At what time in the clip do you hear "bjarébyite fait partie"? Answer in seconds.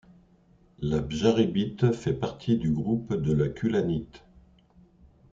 0.99-2.57